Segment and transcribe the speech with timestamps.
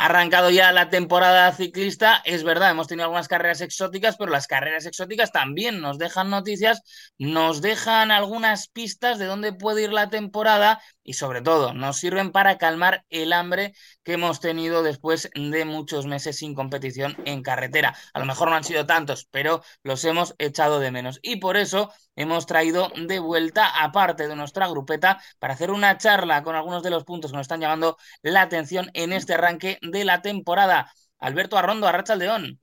[0.00, 4.46] Ha arrancado ya la temporada ciclista, es verdad, hemos tenido algunas carreras exóticas, pero las
[4.46, 6.80] carreras exóticas también nos dejan noticias,
[7.18, 12.32] nos dejan algunas pistas de dónde puede ir la temporada y sobre todo nos sirven
[12.32, 17.94] para calmar el hambre que hemos tenido después de muchos meses sin competición en carretera.
[18.14, 21.58] A lo mejor no han sido tantos, pero los hemos echado de menos y por
[21.58, 26.82] eso hemos traído de vuelta aparte de nuestra grupeta para hacer una charla con algunos
[26.82, 30.92] de los puntos que nos están llamando la atención en este arranque de la temporada.
[31.18, 32.60] Alberto Arrondo, Arracha Aldeón.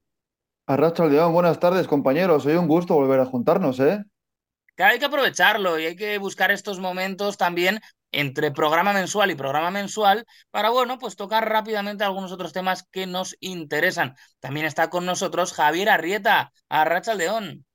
[0.65, 4.03] Arracha buenas tardes compañeros, hoy un gusto volver a juntarnos, ¿eh?
[4.75, 7.79] Claro, hay que aprovecharlo y hay que buscar estos momentos también
[8.11, 13.05] entre programa mensual y programa mensual para, bueno, pues tocar rápidamente algunos otros temas que
[13.05, 14.15] nos interesan.
[14.39, 17.65] También está con nosotros Javier Arrieta, Arracha León.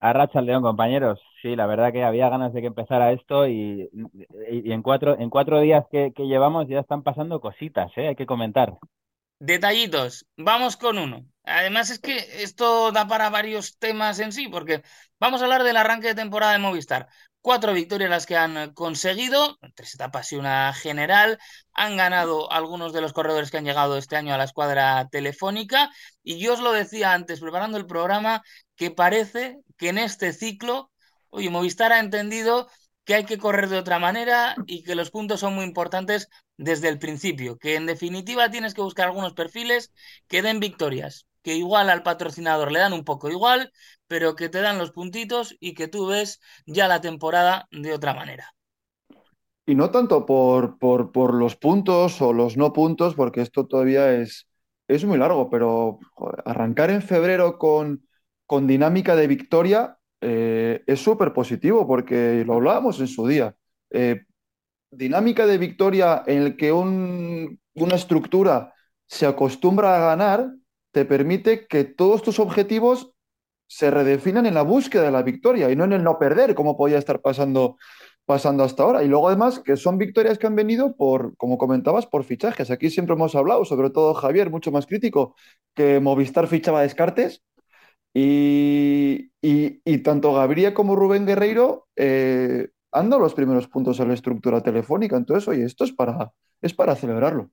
[0.00, 1.20] Arracha León, compañeros.
[1.42, 5.60] Sí, la verdad que había ganas de que empezara esto y, en, cuatro, en cuatro
[5.60, 8.08] días que, que, llevamos ya están pasando cositas, ¿eh?
[8.08, 8.78] hay que comentar.
[9.38, 11.26] Detallitos, vamos con uno.
[11.44, 14.82] Además es que esto da para varios temas en sí, porque
[15.20, 17.08] vamos a hablar del arranque de temporada de Movistar.
[17.46, 21.38] Cuatro victorias las que han conseguido, tres etapas y una general.
[21.74, 25.92] Han ganado algunos de los corredores que han llegado este año a la escuadra telefónica.
[26.24, 28.42] Y yo os lo decía antes, preparando el programa,
[28.74, 30.90] que parece que en este ciclo,
[31.30, 32.68] oye, Movistar ha entendido
[33.04, 36.88] que hay que correr de otra manera y que los puntos son muy importantes desde
[36.88, 39.92] el principio, que en definitiva tienes que buscar algunos perfiles
[40.26, 43.70] que den victorias, que igual al patrocinador le dan un poco igual,
[44.08, 48.14] pero que te dan los puntitos y que tú ves ya la temporada de otra
[48.14, 48.52] manera.
[49.64, 54.12] Y no tanto por, por, por los puntos o los no puntos, porque esto todavía
[54.12, 54.48] es,
[54.88, 56.00] es muy largo, pero
[56.44, 58.04] arrancar en febrero con,
[58.44, 63.54] con dinámica de victoria eh, es súper positivo porque lo hablábamos en su día.
[63.90, 64.24] Eh,
[64.90, 68.74] dinámica de victoria en el que una estructura
[69.06, 70.50] se acostumbra a ganar
[70.96, 73.12] te permite que todos tus objetivos
[73.68, 76.78] se redefinan en la búsqueda de la victoria y no en el no perder, como
[76.78, 77.76] podía estar pasando,
[78.24, 79.04] pasando hasta ahora.
[79.04, 82.70] Y luego además que son victorias que han venido por, como comentabas, por fichajes.
[82.70, 85.34] Aquí siempre hemos hablado, sobre todo Javier, mucho más crítico,
[85.74, 87.42] que Movistar fichaba Descartes
[88.14, 89.28] y,
[90.02, 95.18] tanto Gabriel como Rubén Guerreiro eh, han dado los primeros puntos a la estructura telefónica.
[95.18, 96.32] Entonces, oye, esto es para,
[96.62, 97.50] es para celebrarlo.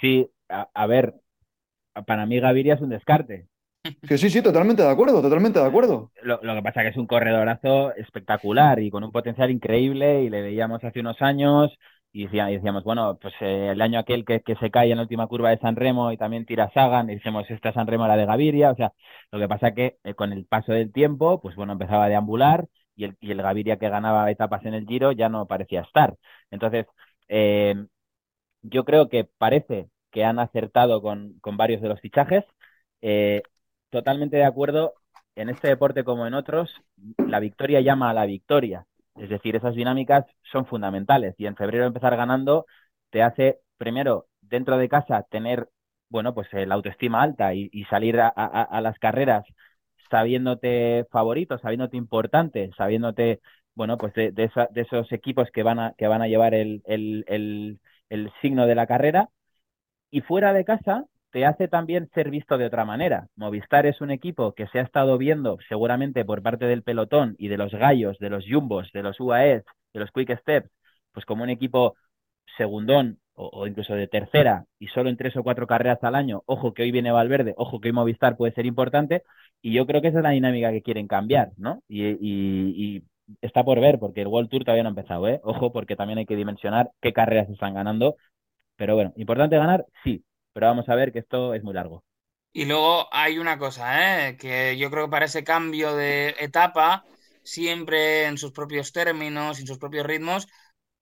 [0.00, 1.22] Sí, a, ver,
[2.06, 3.46] para mí Gaviria es un descarte.
[4.06, 6.12] Que sí, sí, totalmente de acuerdo, totalmente de acuerdo.
[6.22, 10.22] Lo, lo, que pasa es que es un corredorazo espectacular y con un potencial increíble
[10.22, 11.76] y le veíamos hace unos años
[12.12, 15.50] y decíamos, bueno, pues eh, el año aquel que, se cae en la última curva
[15.50, 18.70] de San Remo y también tira Sagan, y decimos, esta San Remo la de Gaviria,
[18.70, 18.92] o sea,
[19.30, 22.68] lo que pasa que eh, con el paso del tiempo, pues bueno, empezaba a deambular
[22.96, 26.16] y el, y el Gaviria que ganaba etapas en el Giro ya no parecía estar.
[26.50, 26.86] Entonces,
[27.28, 27.74] eh,
[28.62, 32.44] yo creo que parece que han acertado con, con varios de los fichajes.
[33.90, 34.94] totalmente de acuerdo,
[35.36, 36.70] en este deporte como en otros,
[37.18, 38.86] la victoria llama a la victoria.
[39.16, 42.66] Es decir, esas dinámicas son fundamentales y en febrero empezar ganando
[43.10, 45.68] te hace, primero, dentro de casa tener,
[46.08, 49.44] bueno, pues la autoestima alta y, salir a, las carreras
[50.10, 53.40] sabiéndote favorito, sabiéndote importante, sabiéndote,
[53.74, 57.80] bueno, pues de, de, esos equipos que van a, que van a llevar el, el,
[58.08, 59.30] el signo de la carrera.
[60.12, 63.28] Y fuera de casa, te hace también ser visto de otra manera.
[63.34, 67.48] Movistar es un equipo que se ha estado viendo seguramente por parte del pelotón y
[67.48, 69.64] de los gallos, de los jumbos, de los UAE,
[69.94, 70.70] de los quick steps,
[71.12, 71.96] pues como un equipo
[72.58, 76.74] segundón o, incluso de tercera y solo en tres o cuatro carreras al año, ojo
[76.74, 79.22] que hoy viene Valverde, ojo que hoy Movistar puede ser importante
[79.62, 81.82] y yo creo que esa es la dinámica que quieren cambiar, ¿no?
[81.88, 83.02] Y, y
[83.40, 85.40] está por ver porque el World Tour todavía no ha empezado, ¿eh?
[85.44, 88.16] Ojo porque también hay que dimensionar qué carreras están ganando,
[88.82, 92.02] pero bueno, importante ganar, sí, pero vamos a ver que esto es muy largo.
[92.52, 94.36] Y luego hay una cosa, ¿eh?
[94.36, 97.04] que yo creo que para ese cambio de etapa,
[97.44, 100.48] siempre en sus propios términos, en sus propios ritmos,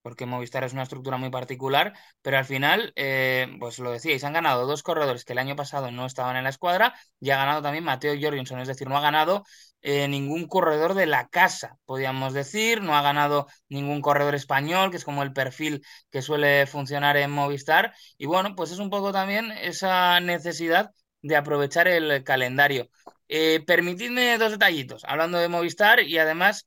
[0.02, 4.34] porque Movistar es una estructura muy particular, pero al final, eh, pues lo decíais, han
[4.34, 7.62] ganado dos corredores que el año pasado no estaban en la escuadra y ha ganado
[7.62, 9.44] también Mateo Jorgensen, es decir, no ha ganado
[9.82, 14.96] eh, ningún corredor de la casa, podríamos decir, no ha ganado ningún corredor español, que
[14.98, 19.12] es como el perfil que suele funcionar en Movistar, y bueno, pues es un poco
[19.12, 20.90] también esa necesidad
[21.22, 22.88] de aprovechar el calendario.
[23.28, 26.66] Eh, permitidme dos detallitos, hablando de Movistar y además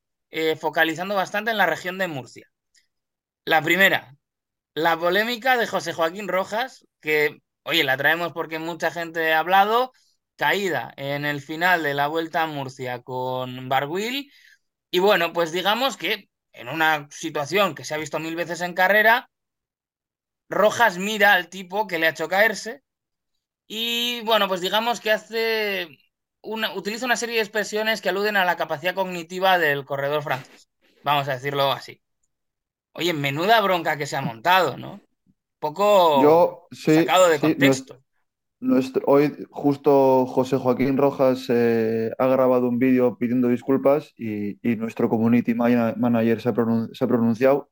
[0.60, 2.48] focalizando bastante en la región de Murcia.
[3.46, 4.16] La primera,
[4.74, 9.92] la polémica de José Joaquín Rojas, que, oye, la traemos porque mucha gente ha hablado,
[10.36, 14.32] caída en el final de la Vuelta a Murcia con Barguil.
[14.92, 18.74] Y bueno, pues digamos que en una situación que se ha visto mil veces en
[18.74, 19.30] carrera,
[20.50, 22.84] Rojas mira al tipo que le ha hecho caerse
[23.68, 25.90] y bueno, pues digamos que hace
[26.42, 30.70] una, utiliza una serie de expresiones que aluden a la capacidad cognitiva del corredor francés.
[31.04, 32.02] Vamos a decirlo así.
[32.94, 35.02] Oye, menuda bronca que se ha montado, ¿no?
[35.60, 38.03] Poco Yo, sí, sacado de sí, contexto.
[39.06, 45.54] Hoy justo José Joaquín Rojas eh, ha grabado un vídeo pidiendo disculpas y, nuestro community
[45.54, 46.54] mana- manager se ha,
[47.08, 47.70] pronunciado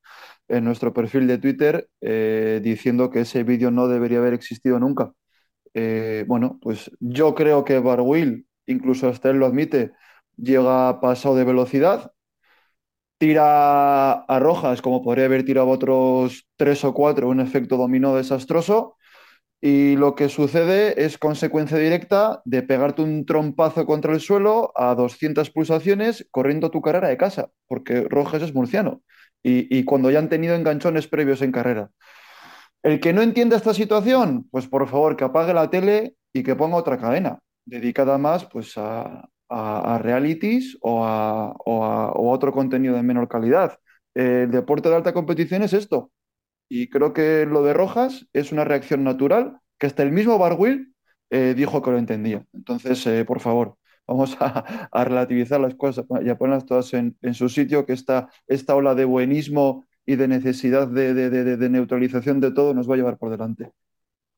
[0.50, 5.14] en nuestro perfil de Twitter eh, diciendo que ese vídeo no debería haber existido nunca.
[5.74, 9.94] Eh, bueno, pues yo creo que Barguil, incluso hasta él lo admite,
[10.38, 12.12] llega pasado de velocidad,
[13.18, 18.98] tira a Rojas como podría haber tirado otros tres o cuatro, un efecto dominó desastroso.
[19.64, 24.96] Y lo que sucede es consecuencia directa de pegarte un trompazo contra el suelo a
[24.96, 29.02] 200 pulsaciones corriendo tu carrera de casa, porque Rojas es murciano.
[29.44, 31.92] Y, y cuando ya han tenido enganchones previos en carrera.
[32.84, 36.56] El que no entienda esta situación, pues por favor que apague la tele y que
[36.56, 42.34] ponga otra cadena, dedicada más pues a, a- realities o a, o a- o a
[42.36, 43.78] otro contenido de menor calidad.
[44.14, 46.12] El deporte de alta competición es esto.
[46.74, 50.96] Y creo que lo de Rojas es una reacción natural que hasta el mismo Barwill
[51.30, 52.46] eh, dijo que lo entendía.
[52.54, 53.78] Entonces, eh, por favor,
[54.08, 58.76] vamos a, relativizar las cosas y a ponerlas todas en, su sitio, que esta, esta
[58.76, 62.94] ola de buenismo y de necesidad de, de- de- de neutralización de todo nos va
[62.96, 63.72] a llevar por delante.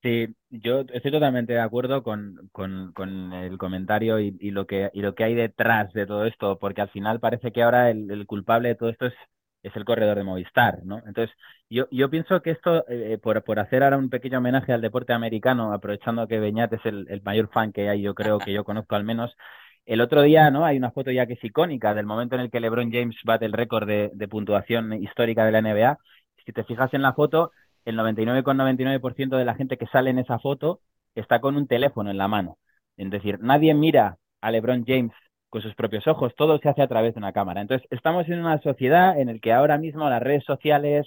[0.04, 5.02] Sí, yo estoy totalmente de acuerdo con, con, con el comentario y, lo que, y
[5.02, 8.68] lo que hay detrás de todo esto, porque al final parece que ahora el culpable
[8.70, 9.14] de todo esto es,
[9.63, 11.00] es el corredor de Movistar, ¿no?
[11.07, 11.36] Entonces,
[11.69, 15.13] yo, yo pienso que esto, eh, por, por hacer ahora un pequeño homenaje al deporte
[15.13, 18.63] americano, aprovechando que Beñat es el, el mayor fan que hay, yo creo que yo
[18.63, 19.36] conozco al menos,
[19.86, 20.65] el otro día, ¿no?
[20.65, 23.45] Hay una foto ya que es icónica del momento en el que LeBron James bate
[23.45, 25.98] el récord de, de puntuación histórica de la NBA.
[26.45, 27.51] Si te fijas en la foto,
[27.86, 30.81] el 99,99% de la gente que sale en esa foto
[31.15, 32.57] está con un teléfono en la mano.
[32.98, 35.12] Es decir, nadie mira a LeBron James
[35.54, 37.62] con sus propios ojos, todo se hace a través de una cámara.
[37.62, 41.06] Entonces, estamos en una sociedad en la que ahora mismo las redes sociales,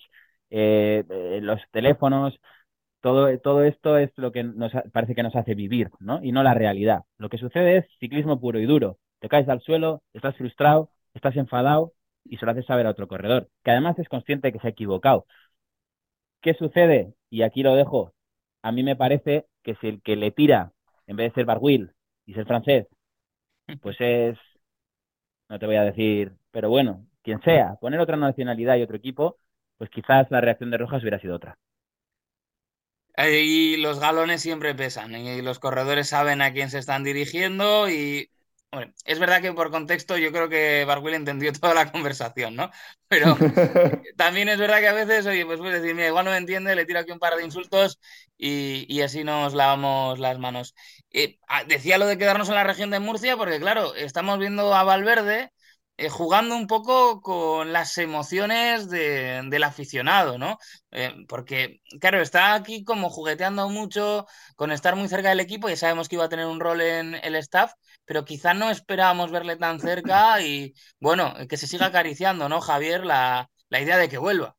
[0.51, 2.39] eh, eh, los teléfonos,
[3.01, 6.23] todo, todo esto es lo que nos parece que nos hace vivir, ¿no?
[6.23, 7.01] Y no la realidad.
[7.19, 8.99] Lo que sucede es ciclismo puro y duro.
[9.19, 11.93] Te caes al suelo, estás frustrado, estás enfadado
[12.25, 14.71] y se lo haces saber a otro corredor, que además es consciente que se ha
[14.71, 15.27] equivocado.
[16.41, 17.15] ¿Qué sucede?
[17.31, 18.15] Y aquí lo dejo.
[18.63, 20.73] A mí me parece que si el que le tira,
[21.09, 21.91] en vez de ser Barguil
[22.27, 22.87] y ser francés,
[23.81, 24.39] pues es,
[25.49, 29.39] no te voy a decir, pero bueno, quien sea, poner otra nacionalidad y otro equipo,
[29.79, 31.59] pues quizás la reacción de Rojas hubiera sido otra.
[33.19, 38.31] Y los galones siempre pesan y los corredores saben a quién se están dirigiendo y
[38.71, 42.71] hombre, es verdad que por contexto yo creo que Barguil entendió toda la conversación, ¿no?
[43.09, 43.37] Pero
[44.17, 46.75] también es verdad que a veces, oye, pues puedes decir, mira, igual no me entiende,
[46.77, 48.01] le tiro aquí un par de insultos
[48.39, 50.75] y, y así nos lavamos las manos.
[51.11, 54.75] Eh, ah, decía lo de quedarnos en la región de Murcia porque claro, estamos viendo
[54.75, 55.51] a Valverde
[55.99, 60.59] eh, jugando un poco con las emociones de- del aficionado, ¿no?
[60.91, 64.27] Eh, porque, claro, está aquí como jugueteando mucho
[64.57, 67.15] con estar muy cerca del equipo y sabemos que iba a tener un rol en
[67.17, 67.73] el staff,
[68.07, 73.05] pero quizá no esperábamos verle tan cerca y, bueno, que se siga acariciando, ¿no, Javier?
[73.05, 74.57] La, la idea de que vuelva.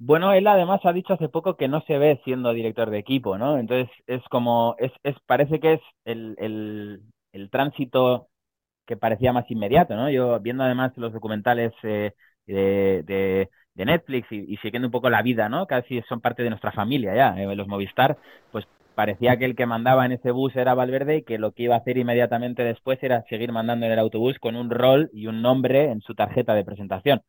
[0.00, 3.36] Bueno, él además ha dicho hace poco que no se ve siendo director de equipo,
[3.36, 3.58] ¿no?
[3.58, 7.02] Entonces es como, es, es, parece que es el, el,
[7.32, 8.28] el tránsito
[8.86, 10.10] que parecía más inmediato, ¿no?
[10.10, 12.12] Yo viendo además los documentales eh,
[12.46, 13.04] de,
[13.74, 15.66] de, Netflix y, y siguiendo un poco la vida, ¿no?
[15.66, 18.18] Casi son parte de nuestra familia ya, eh, los Movistar,
[18.52, 18.66] pues
[18.98, 21.76] parecía que el que mandaba en ese bus era Valverde y que lo que iba
[21.76, 25.40] a hacer inmediatamente después era seguir mandando en el autobús con un rol y un
[25.40, 27.22] nombre en su tarjeta de presentación.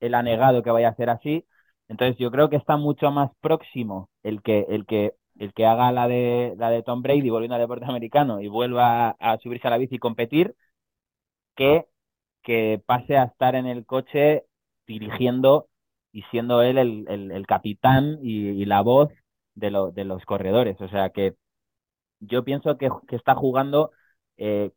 [0.00, 1.46] Él ha negado que vaya a ser así,
[1.88, 5.92] entonces yo creo que está mucho más próximo el que, el que, el que haga
[5.92, 9.70] la de, la de Tom Brady volviendo al deporte americano y vuelva a, subirse a
[9.70, 10.56] la bici y competir
[11.54, 11.86] que,
[12.42, 14.44] que pase a estar en el coche
[14.88, 15.68] dirigiendo
[16.12, 19.10] y siendo él el, el, capitán y, la voz
[19.56, 20.80] de, lo, de, los corredores.
[20.80, 21.34] O sea que
[22.20, 23.90] yo pienso que, que está jugando
[24.36, 24.70] eh,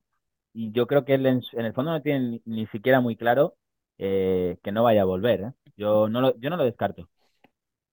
[0.54, 3.56] y yo creo que él en, el fondo no tiene ni, ni siquiera muy claro
[3.98, 5.42] eh, que no vaya a volver.
[5.42, 5.52] ¿eh?
[5.78, 7.10] Yo, no lo, yo no lo descarto.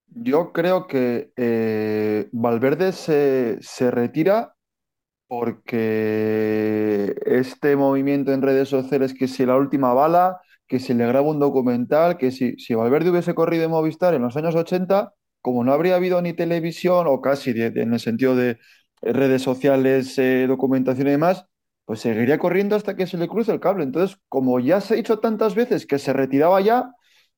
[0.08, 4.54] Yo creo que eh, Valverde se, se retira
[5.28, 11.28] porque este movimiento en redes sociales, que si la última bala, que si le graba
[11.28, 15.12] un documental, que si, si Valverde hubiese corrido en Movistar en los años 80,
[15.46, 18.58] como no habría habido ni televisión, o casi en el sentido de
[19.00, 21.46] redes sociales, eh, documentación y demás,
[21.84, 23.84] pues seguiría corriendo hasta que se le cruce el cable.
[23.84, 26.90] Entonces, como ya se ha dicho tantas veces que se retiraba ya,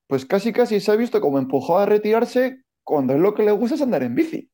[0.06, 3.52] pues casi casi se ha visto como empujó a retirarse cuando es lo que le
[3.52, 4.50] gusta es andar en bici.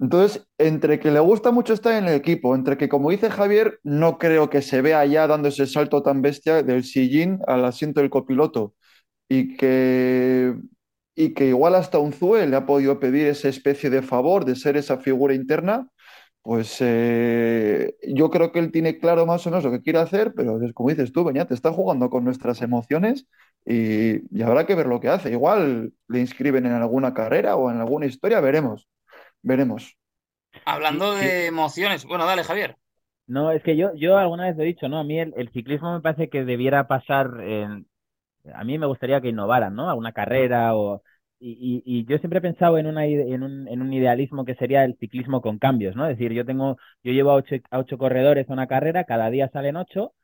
[0.00, 3.80] Entonces, entre que le gusta mucho estar en el equipo, entre que, como dice Javier,
[3.82, 8.00] no creo que se vea ya dando ese salto tan bestia del sillín al asiento
[8.00, 8.74] del copiloto
[9.28, 10.54] y que,
[11.18, 14.56] y que igual hasta un Zue le ha podido pedir esa especie de favor de
[14.56, 15.88] ser esa figura interna,
[16.42, 20.32] pues eh, yo creo que él tiene claro más o menos lo que quiere hacer,
[20.34, 23.26] pero es como dices tú, te está jugando con nuestras emociones
[23.66, 25.30] y, y habrá que ver lo que hace.
[25.32, 28.88] Igual le inscriben en alguna carrera o en alguna historia, veremos
[29.42, 29.96] veremos.
[30.64, 32.76] Hablando de emociones, bueno, dale, Javier.
[33.26, 34.98] No, es que yo, yo alguna vez lo he dicho, ¿no?
[34.98, 37.86] A mí el, ciclismo me parece que debiera pasar en...
[38.54, 39.90] A mí me gustaría que innovaran, ¿no?
[39.90, 41.02] A una carrera o...
[41.40, 44.84] Y, y, yo siempre he pensado en, una, en, un, en un idealismo que sería
[44.84, 46.04] el ciclismo con cambios, ¿no?
[46.08, 49.48] Es decir, yo tengo, yo llevo a ocho, a corredores a una carrera, cada día
[49.52, 50.14] salen ocho,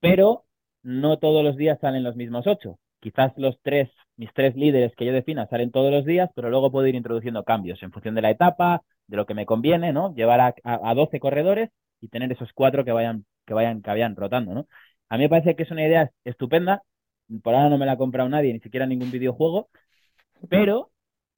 [0.00, 0.46] pero
[0.82, 5.06] no todos los días salen los mismos ocho quizás los tres, mis tres líderes que
[5.06, 8.22] yo defina salen todos los días, pero luego puedo ir introduciendo cambios en función de
[8.22, 10.12] la etapa, de lo que me conviene, ¿no?
[10.14, 14.16] Llevar a, a, 12 corredores y tener esos cuatro que vayan, que vayan, que vayan
[14.16, 14.66] rotando, ¿no?
[15.08, 16.82] A mí me parece que es una idea estupenda.
[17.42, 19.68] Por ahora no me la ha comprado nadie, ni siquiera ningún videojuego,
[20.48, 20.90] pero,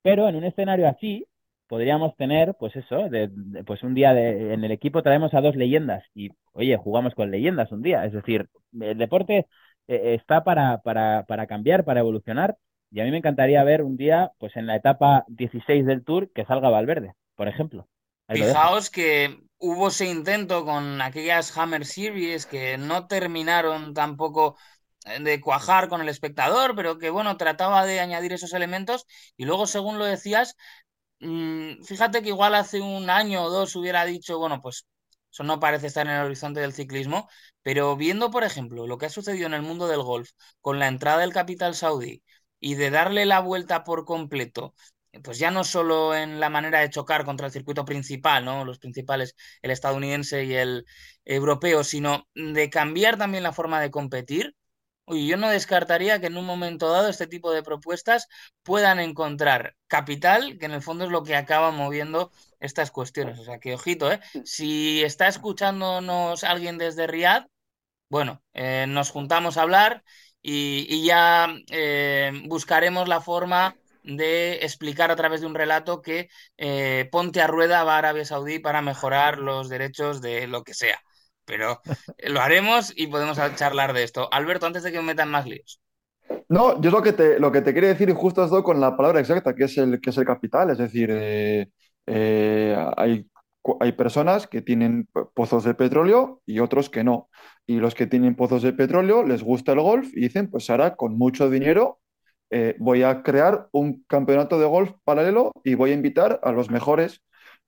[0.03, 1.27] pero en un escenario así
[1.67, 3.31] podríamos tener, pues eso, de,
[3.67, 7.31] pues un día de, en el equipo traemos a dos leyendas y, oye, jugamos con
[7.31, 8.05] leyendas un día.
[8.05, 8.49] Es decir,
[8.81, 9.47] el deporte
[9.87, 12.57] eh, está para, para, para cambiar, para evolucionar.
[12.91, 16.31] Y a mí me encantaría ver un día, pues en la etapa 16 del Tour,
[16.33, 17.87] que salga Valverde, por ejemplo.
[18.31, 24.57] Fijaos que hubo ese intento con aquellas Hammer Series que no terminaron tampoco
[25.21, 29.67] de cuajar con el espectador, pero que bueno, trataba de añadir esos elementos y luego,
[29.67, 30.57] según lo decías,
[31.21, 34.87] mm, fíjate que igual hace un año o dos hubiera dicho, bueno, pues
[35.33, 37.29] eso no parece estar en el horizonte del ciclismo,
[37.63, 40.89] pero viendo, por ejemplo, lo que ha sucedido en el mundo del golf con la
[40.89, 42.23] entrada del capital saudí
[42.61, 44.75] y de darle la vuelta por completo,
[45.23, 48.65] pues ya no solo en la manera de chocar contra el circuito principal, ¿no?
[48.65, 50.85] Los principales, el estadounidense y el
[51.25, 54.55] europeo, sino de cambiar también la forma de competir.
[55.11, 58.29] Y yo no descartaría que en un momento dado este tipo de propuestas
[58.63, 63.39] puedan encontrar capital, que en el fondo es lo que acaba moviendo estas cuestiones.
[63.39, 64.21] O sea que, ojito, ¿eh?
[64.45, 67.47] Si está escuchándonos alguien desde Riyadh,
[68.09, 70.03] bueno, eh, nos juntamos a hablar
[70.43, 77.09] y, ya eh, buscaremos la forma de explicar a través de un relato que eh,
[77.13, 81.03] Ponte a Rueda va a Arabia Saudí para mejorar los derechos de lo que sea.
[81.49, 81.81] Pero
[82.25, 84.29] lo haremos y podemos charlar de esto.
[84.33, 85.81] Alberto, antes de que me metan más líos.
[86.49, 88.81] No, yo lo que te, lo que te quería decir, y justo has dado con
[88.81, 90.71] la palabra exacta, que es el, que es el capital.
[90.71, 93.27] Es decir, eh, hay,
[93.81, 97.29] hay personas que tienen pozos de petróleo y otros que no.
[97.67, 100.97] Y los que tienen pozos de petróleo les gusta el golf y dicen, pues ahora
[100.97, 102.01] con mucho dinero
[102.51, 106.71] eh, voy a crear un campeonato de golf paralelo y voy a invitar a los
[106.71, 107.23] mejores.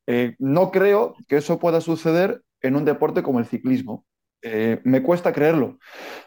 [0.06, 4.04] Eh, no creo que eso pueda suceder en un deporte como el ciclismo.
[4.84, 5.78] me cuesta creerlo.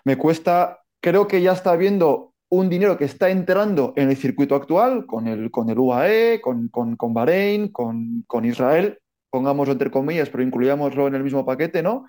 [0.05, 4.53] Me cuesta, creo que ya está habiendo un dinero que está entrando en el circuito
[4.53, 8.99] actual, con el, con el UAE, con, con, Bahrein, con, Israel,
[9.31, 12.05] pongámoslo entre comillas, pero incluyámoslo en el mismo paquete, ¿no?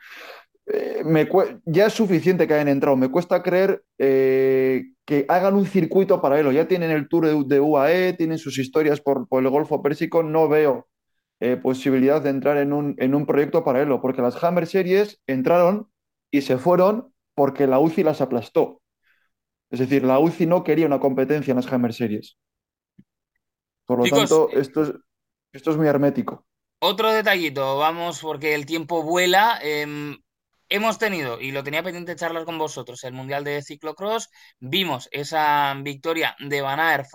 [0.67, 1.27] Eh, me,
[1.65, 2.95] ya es suficiente que hayan entrado.
[2.95, 6.53] Me cuesta creer eh, que hagan un circuito paralelo.
[6.53, 10.23] Ya tienen el tour de, UAE, tienen sus historias por, el Golfo Pérsico.
[10.23, 10.89] No veo
[11.41, 15.91] eh, posibilidad de entrar en un, en un proyecto paralelo, porque las Hammer Series entraron
[16.31, 18.81] y se fueron porque la UCI las aplastó.
[19.71, 22.37] Es decir, la UCI no quería una competencia en las Hammer Series.
[23.85, 24.93] Por lo tanto, esto es,
[25.53, 26.47] esto es muy hermético.
[26.79, 29.59] Otro detallito, vamos, porque el tiempo vuela.
[29.63, 30.17] Em,
[30.69, 34.31] hemos tenido, y lo tenía pendiente charlar con vosotros, el Mundial de Ciclocross.
[34.59, 37.07] Vimos esa victoria de Van Aert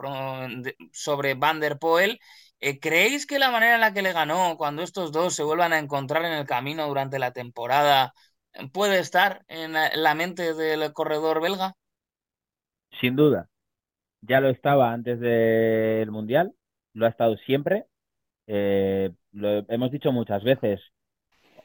[0.91, 2.19] sobre Van der Poel.
[2.61, 5.73] Eh, ¿Creéis que la manera en la que le ganó, cuando estos dos se vuelvan
[5.73, 8.13] a encontrar en el camino durante la temporada,
[8.73, 11.75] puede estar en la mente del corredor belga?
[12.99, 13.49] sin duda.
[14.21, 16.53] Ya lo estaba antes del Mundial,
[16.93, 17.85] lo ha estado siempre.
[18.47, 20.81] Eh, lo hemos dicho muchas veces,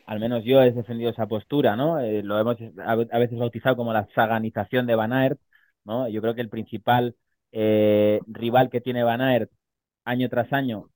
[0.07, 2.01] al menos yo he defendido esa postura, ¿no?
[2.01, 5.41] Eh, lo hemos a, veces bautizado como la saganización de Van Aert,
[5.85, 6.09] ¿no?
[6.09, 7.17] Yo creo que el principal
[7.53, 9.51] rival que tiene Van Aert
[10.05, 10.91] año tras año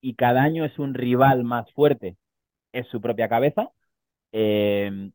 [0.00, 2.16] y cada año es un rival más fuerte
[2.72, 3.70] es su propia cabeza.
[4.32, 5.10] Eh,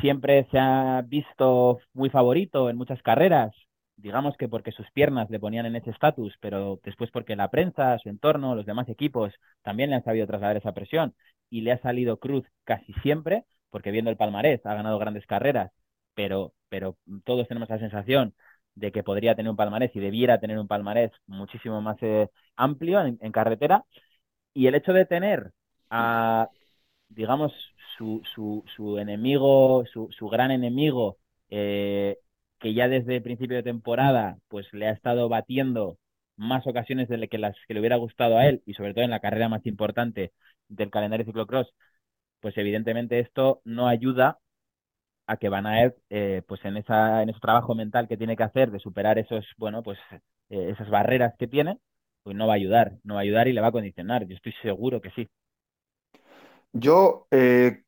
[0.00, 3.52] siempre se ha visto muy favorito en muchas carreras,
[3.96, 7.98] digamos que porque sus piernas le ponían en ese estatus, pero después porque la prensa,
[7.98, 9.32] su entorno, los demás equipos
[9.62, 11.14] también le han sabido trasladar esa presión
[11.50, 15.70] y le ha salido cruz casi siempre, porque viendo el palmarés ha ganado grandes carreras,
[16.14, 18.34] pero, pero todos tenemos la sensación
[18.80, 23.00] de que podría tener un palmarés y debiera tener un palmarés muchísimo más eh, amplio
[23.02, 23.84] en, carretera.
[24.54, 25.52] Y el hecho de tener
[25.90, 26.50] a,
[27.08, 27.52] digamos,
[27.96, 31.18] su, su, su enemigo, su, su, gran enemigo,
[31.50, 32.18] eh,
[32.58, 35.98] que ya desde el principio de temporada pues le ha estado batiendo
[36.36, 39.10] más ocasiones de que las que le hubiera gustado a él y sobre todo en
[39.10, 40.32] la carrera más importante
[40.68, 41.74] del calendario ciclocross,
[42.40, 44.40] pues evidentemente esto no ayuda
[45.30, 48.42] a que Van Aert, eh, pues en esa en ese trabajo mental que tiene que
[48.42, 49.98] hacer de superar esos bueno pues
[50.48, 51.78] eh, esas barreras que tiene,
[52.24, 54.26] pues no va a ayudar, no va a ayudar y le va a condicionar.
[54.26, 55.28] Yo estoy seguro que sí.
[56.72, 57.84] Yo eh,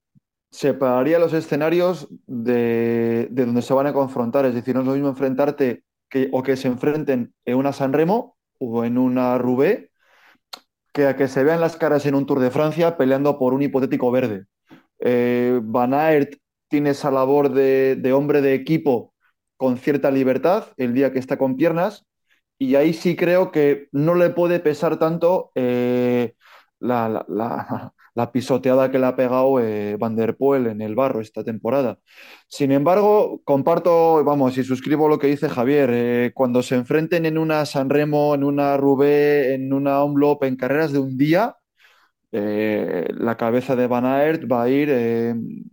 [0.51, 4.47] separaría los escenarios de, donde se van a confrontar.
[4.47, 7.93] Es decir, no es lo mismo enfrentarte que, o que se enfrenten en una San
[7.93, 9.91] Remo o en una Roubaix
[10.93, 13.63] que a que se vean las caras en un Tour de Francia peleando por un
[13.63, 14.47] hipotético verde.
[15.01, 16.42] Eh, Van Aert
[16.73, 19.13] tiene esa labor de, hombre de equipo
[19.59, 22.07] con cierta libertad el día que está con piernas
[22.59, 26.35] y ahí sí creo que no le puede pesar tanto eh,
[26.81, 27.93] la,
[28.33, 31.99] pisoteada que le ha pegado eh, Van der Poel en el barro esta temporada.
[32.49, 37.37] Sin embargo, comparto, vamos, y suscribo lo que dice Javier, eh, cuando se enfrenten en
[37.37, 41.57] una San Remo, en una Roubaix, en una Omloop, en carreras de un día,
[42.33, 44.91] eh, la cabeza de Van Aert va a ir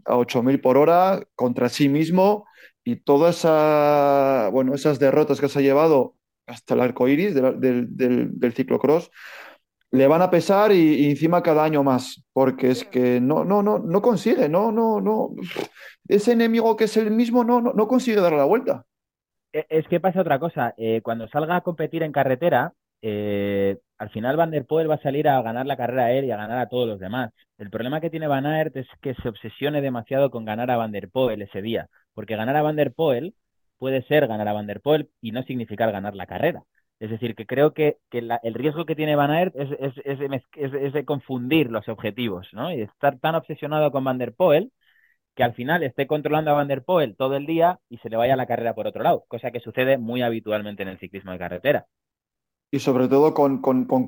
[0.05, 2.45] a 8.000 por hora contra sí mismo
[2.83, 7.59] y todas esa, bueno, esas derrotas que se ha llevado hasta el arco iris del,
[7.59, 9.11] del, del ciclocross
[9.91, 13.79] le van a pesar y, encima cada año más, porque es que no, no, no,
[13.79, 15.31] no consigue, no, no, no.
[16.07, 18.85] Ese enemigo que es el mismo no, no, consigue dar la vuelta.
[19.51, 20.73] E, es que pasa otra cosa.
[20.77, 25.01] Eh, cuando salga a competir en carretera, eh, al final Van der Poel va a
[25.01, 27.31] salir a ganar la carrera a él y a ganar a todos los demás.
[27.57, 30.91] El problema que tiene Van Aert es que se obsesione demasiado con ganar a Van
[30.91, 33.35] der Poel ese día, porque ganar a Van der Poel
[33.77, 36.63] puede ser ganar a Van der Poel y no significar ganar la carrera.
[36.99, 39.69] Es decir, que creo que, el riesgo que tiene Van Aert es,
[40.05, 42.73] es, de, confundir los objetivos, ¿no?
[42.73, 44.71] Y estar tan obsesionado con Van der Poel
[45.35, 48.17] que al final esté controlando a Van der Poel todo el día y se le
[48.17, 51.39] vaya la carrera por otro lado, cosa que sucede muy habitualmente en el ciclismo de
[51.39, 51.87] carretera.
[52.71, 53.59] Y sobre todo con,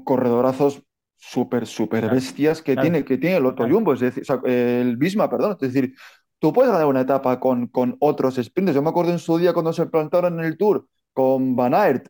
[0.03, 0.83] corredorazos
[1.17, 5.57] súper, súper bestias que, tiene, que tiene el otro Jumbo, es decir, el Bisma, perdón,
[5.59, 5.95] es decir,
[6.39, 8.73] tú puedes ganar una etapa con, con otros sprints.
[8.73, 12.07] Yo me acuerdo en su día cuando se plantaron en el Tour con Van Aert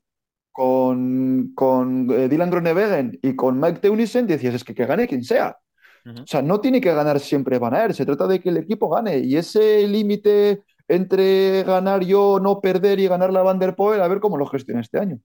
[0.52, 5.24] con, con eh, Dylan Groenewegen y con Mike Teunissen, decías, es que que gane quien
[5.24, 5.58] sea.
[6.04, 8.90] O sea, no tiene que ganar siempre Van Aert, se trata de que el equipo
[8.90, 9.20] gane.
[9.20, 14.08] Y ese límite entre ganar yo, no perder y ganar la Van der Poel, a
[14.08, 15.20] ver cómo lo gestiona este año.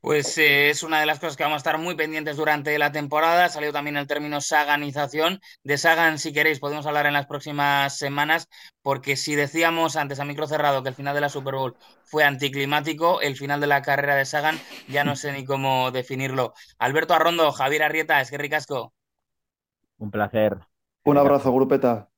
[0.00, 2.90] Pues eh, es una de las cosas que vamos a estar muy pendientes durante la
[2.90, 3.44] temporada.
[3.44, 5.40] Ha salido también el término saganización.
[5.62, 8.48] De Sagan, si queréis, podemos hablar en las próximas semanas,
[8.82, 12.24] porque si decíamos antes a micro cerrado que el final de la Super Bowl fue
[12.24, 14.58] anticlimático, el final de la carrera de Sagan
[14.88, 16.54] ya no sé ni cómo definirlo.
[16.78, 18.94] Alberto Arrondo, Javier Arrieta, es que ricasco.
[19.98, 20.58] Un placer.
[21.04, 22.09] Un abrazo, grupeta.